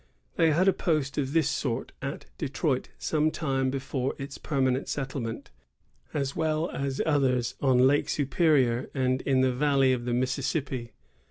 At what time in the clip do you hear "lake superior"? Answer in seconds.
7.85-8.89